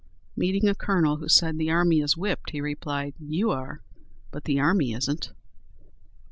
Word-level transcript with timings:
Meeting 0.35 0.67
a 0.67 0.73
colonel 0.73 1.17
who 1.17 1.29
said, 1.29 1.59
"The 1.59 1.69
army 1.69 1.99
is 2.01 2.17
whipped," 2.17 2.49
he 2.49 2.59
replied, 2.59 3.13
"You 3.19 3.51
are, 3.51 3.83
but 4.31 4.45
the 4.45 4.59
army 4.59 4.93
isn't!" 4.93 5.31